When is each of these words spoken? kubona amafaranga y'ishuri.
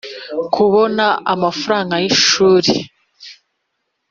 kubona 0.53 1.05
amafaranga 1.33 1.95
y'ishuri. 2.03 2.71